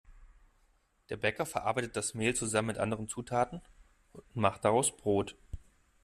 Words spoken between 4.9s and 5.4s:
Brot.